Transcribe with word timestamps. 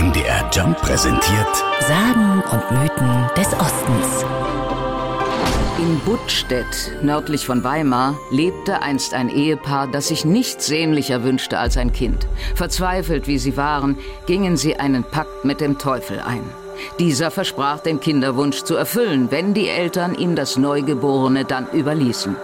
MDR 0.00 0.48
Jump 0.50 0.78
präsentiert 0.80 1.56
Sagen 1.80 2.42
und 2.50 2.70
Mythen 2.70 3.26
des 3.36 3.48
Ostens. 3.52 4.24
In 5.76 5.98
Buttstedt, 6.06 6.92
nördlich 7.02 7.44
von 7.44 7.64
Weimar, 7.64 8.16
lebte 8.30 8.80
einst 8.80 9.12
ein 9.12 9.28
Ehepaar, 9.28 9.88
das 9.88 10.08
sich 10.08 10.24
nichts 10.24 10.66
sehnlicher 10.66 11.22
wünschte 11.22 11.58
als 11.58 11.76
ein 11.76 11.92
Kind. 11.92 12.26
Verzweifelt 12.54 13.26
wie 13.26 13.36
sie 13.36 13.58
waren, 13.58 13.98
gingen 14.24 14.56
sie 14.56 14.76
einen 14.76 15.04
Pakt 15.04 15.44
mit 15.44 15.60
dem 15.60 15.76
Teufel 15.76 16.20
ein. 16.20 16.44
Dieser 16.98 17.30
versprach, 17.30 17.80
den 17.80 18.00
Kinderwunsch 18.00 18.62
zu 18.62 18.76
erfüllen, 18.76 19.30
wenn 19.30 19.52
die 19.52 19.68
Eltern 19.68 20.14
ihm 20.14 20.34
das 20.34 20.56
Neugeborene 20.56 21.44
dann 21.44 21.68
überließen. 21.74 22.36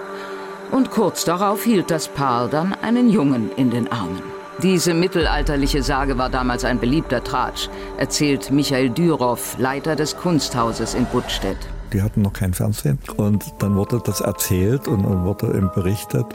Und 0.72 0.90
kurz 0.90 1.24
darauf 1.24 1.64
hielt 1.64 1.90
das 1.90 2.08
Paar 2.08 2.48
dann 2.48 2.74
einen 2.74 3.08
Jungen 3.08 3.50
in 3.56 3.70
den 3.70 3.90
Armen. 3.90 4.35
Diese 4.62 4.94
mittelalterliche 4.94 5.82
Sage 5.82 6.16
war 6.16 6.30
damals 6.30 6.64
ein 6.64 6.80
beliebter 6.80 7.22
Tratsch, 7.22 7.68
erzählt 7.98 8.50
Michael 8.50 8.88
Dürow, 8.88 9.56
Leiter 9.58 9.96
des 9.96 10.16
Kunsthauses 10.16 10.94
in 10.94 11.04
Buttstedt. 11.04 11.58
Die 11.92 12.00
hatten 12.00 12.22
noch 12.22 12.32
kein 12.32 12.54
Fernsehen. 12.54 12.98
Und 13.16 13.44
dann 13.58 13.76
wurde 13.76 14.00
das 14.02 14.22
erzählt 14.22 14.88
und 14.88 15.02
dann 15.02 15.24
wurde 15.24 15.48
eben 15.48 15.70
berichtet, 15.74 16.26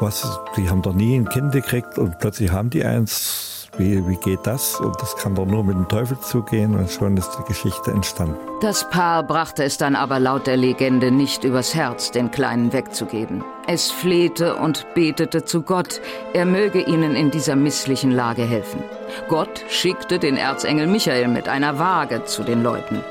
was, 0.00 0.40
die 0.56 0.68
haben 0.68 0.82
doch 0.82 0.94
nie 0.94 1.16
ein 1.16 1.28
Kind 1.28 1.52
gekriegt 1.52 1.96
und 1.96 2.18
plötzlich 2.18 2.50
haben 2.50 2.70
die 2.70 2.84
eins. 2.84 3.49
Wie, 3.80 4.06
wie 4.06 4.16
geht 4.16 4.46
das? 4.46 4.78
Und 4.78 5.00
das 5.00 5.16
kann 5.16 5.34
doch 5.34 5.46
nur 5.46 5.64
mit 5.64 5.74
dem 5.74 5.88
Teufel 5.88 6.20
zugehen 6.20 6.74
und 6.74 6.90
schon 6.90 7.16
ist 7.16 7.30
die 7.38 7.44
Geschichte 7.44 7.90
entstanden. 7.90 8.36
Das 8.60 8.86
Paar 8.90 9.22
brachte 9.22 9.64
es 9.64 9.78
dann 9.78 9.96
aber 9.96 10.20
laut 10.20 10.46
der 10.46 10.58
Legende 10.58 11.10
nicht 11.10 11.44
übers 11.44 11.74
Herz, 11.74 12.10
den 12.10 12.30
Kleinen 12.30 12.74
wegzugeben. 12.74 13.42
Es 13.66 13.90
flehte 13.90 14.56
und 14.56 14.86
betete 14.94 15.46
zu 15.46 15.62
Gott, 15.62 16.02
er 16.34 16.44
möge 16.44 16.82
ihnen 16.82 17.16
in 17.16 17.30
dieser 17.30 17.56
misslichen 17.56 18.10
Lage 18.10 18.42
helfen. 18.42 18.82
Gott 19.28 19.64
schickte 19.70 20.18
den 20.18 20.36
Erzengel 20.36 20.86
Michael 20.86 21.28
mit 21.28 21.48
einer 21.48 21.78
Waage 21.78 22.26
zu 22.26 22.42
den 22.42 22.62
Leuten. 22.62 23.02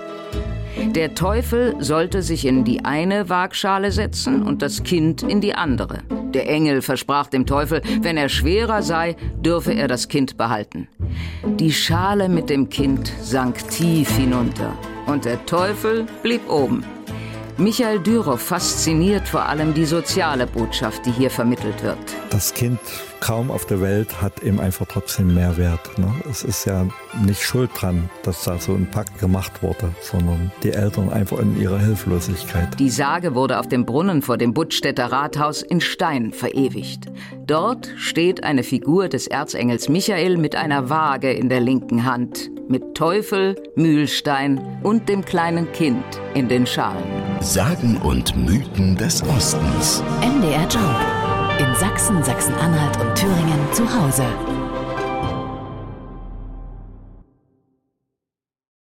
Der 0.88 1.14
Teufel 1.14 1.76
sollte 1.80 2.22
sich 2.22 2.46
in 2.46 2.64
die 2.64 2.86
eine 2.86 3.30
Waagschale 3.30 3.92
setzen 3.92 4.44
und 4.44 4.62
das 4.62 4.84
Kind 4.84 5.22
in 5.24 5.42
die 5.42 5.54
andere. 5.54 6.00
Der 6.34 6.50
Engel 6.50 6.82
versprach 6.82 7.28
dem 7.28 7.46
Teufel, 7.46 7.82
wenn 8.02 8.18
er 8.18 8.30
schwerer 8.30 8.82
sei, 8.82 9.16
dürfe 9.38 9.74
er 9.74 9.88
das 9.88 10.08
Kind 10.08 10.38
behalten. 10.38 10.88
Die 11.44 11.72
Schale 11.72 12.30
mit 12.30 12.50
dem 12.50 12.70
Kind 12.70 13.12
sank 13.22 13.68
tief 13.70 14.10
hinunter 14.16 14.78
und 15.06 15.26
der 15.26 15.46
Teufel 15.46 16.06
blieb 16.24 16.50
oben. 16.50 16.84
Michael 17.60 18.00
Dürow 18.00 18.40
fasziniert 18.40 19.28
vor 19.28 19.46
allem 19.46 19.74
die 19.74 19.84
soziale 19.84 20.48
Botschaft, 20.48 21.06
die 21.06 21.12
hier 21.12 21.30
vermittelt 21.30 21.84
wird. 21.84 21.98
Das 22.30 22.54
Kind 22.54 22.80
kaum 23.20 23.52
auf 23.52 23.66
der 23.66 23.82
Welt 23.82 24.22
hat 24.22 24.42
eben 24.44 24.62
einfach 24.62 24.86
trotzdem 24.86 25.36
Mehrwert. 25.36 25.98
Ne? 26.00 26.10
Es 26.30 26.42
ist 26.42 26.64
ja 26.64 26.88
nicht 27.26 27.42
schuld 27.44 27.70
dran, 27.76 28.10
dass 28.24 28.46
da 28.46 28.58
so 28.60 28.74
ein 28.74 28.90
Pakt 28.90 29.20
gemacht 29.20 29.62
wurde, 29.62 29.94
sondern 30.02 30.54
die 30.64 30.72
Eltern 30.72 31.10
einfach 31.10 31.40
in 31.40 31.60
ihrer 31.60 31.80
Hilflosigkeit. 31.80 32.80
Die 32.80 32.90
Sage 32.90 33.36
wurde 33.36 33.60
auf 33.60 33.68
dem 33.68 33.86
Brunnen 33.86 34.22
vor 34.22 34.38
dem 34.38 34.54
Buttstädter 34.54 35.12
Rathaus 35.12 35.62
in 35.62 35.82
Stein 35.82 36.32
verewigt. 36.32 37.08
Dort 37.46 37.90
steht 37.98 38.46
eine 38.46 38.64
Figur 38.64 39.10
des 39.10 39.28
Erzengels 39.28 39.90
Michael 39.90 40.38
mit 40.38 40.56
einer 40.56 40.90
Waage 40.90 41.34
in 41.34 41.50
der 41.50 41.60
linken 41.60 42.06
Hand, 42.06 42.52
mit 42.70 42.96
Teufel, 42.96 43.56
Mühlstein 43.76 44.80
und 44.84 45.10
dem 45.10 45.26
kleinen 45.26 45.72
Kind 45.72 46.04
in 46.36 46.48
den 46.48 46.68
Schalen. 46.68 47.04
Sagen 47.42 47.98
und 48.04 48.36
Mythen 48.38 48.96
des 48.96 49.24
Ostens. 49.24 50.04
MDR 50.22 50.68
Jump. 50.70 51.60
In 51.60 51.76
Sachsen, 51.76 52.24
Sachsen-Anhalt 52.24 53.00
und 53.02 53.16
Thüringen 53.16 53.74
zu 53.74 53.84
Hause. 53.84 54.26